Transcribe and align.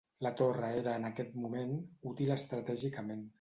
La 0.27 0.29
torre 0.37 0.69
era 0.77 0.95
en 1.01 1.05
aquest 1.09 1.35
moment, 1.43 1.75
útil 2.13 2.33
estratègicament. 2.39 3.23